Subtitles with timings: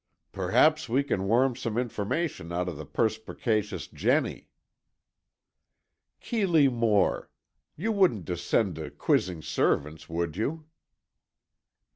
[0.31, 4.47] "Perhaps we can worm some information out of the perspicacious Jennie."
[6.19, 7.29] "Keeley Moore!
[7.77, 10.65] You wouldn't descend to quizzing servants, would you?"